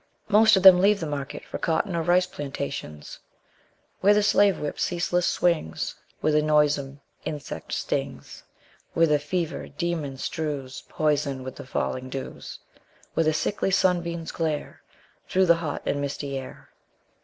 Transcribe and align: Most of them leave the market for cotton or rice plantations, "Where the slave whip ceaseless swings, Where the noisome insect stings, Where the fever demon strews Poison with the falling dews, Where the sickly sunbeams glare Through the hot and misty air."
Most 0.29 0.55
of 0.55 0.63
them 0.63 0.79
leave 0.79 0.99
the 0.99 1.05
market 1.05 1.45
for 1.45 1.59
cotton 1.59 1.95
or 1.95 2.01
rice 2.01 2.25
plantations, 2.25 3.19
"Where 3.99 4.15
the 4.15 4.23
slave 4.23 4.59
whip 4.59 4.79
ceaseless 4.79 5.27
swings, 5.27 5.93
Where 6.21 6.33
the 6.33 6.41
noisome 6.41 7.01
insect 7.23 7.71
stings, 7.73 8.41
Where 8.95 9.05
the 9.05 9.19
fever 9.19 9.67
demon 9.67 10.17
strews 10.17 10.81
Poison 10.89 11.43
with 11.43 11.55
the 11.57 11.67
falling 11.67 12.09
dews, 12.09 12.57
Where 13.13 13.23
the 13.25 13.31
sickly 13.31 13.69
sunbeams 13.69 14.31
glare 14.31 14.81
Through 15.29 15.45
the 15.45 15.57
hot 15.61 15.83
and 15.85 16.01
misty 16.01 16.35
air." 16.35 16.71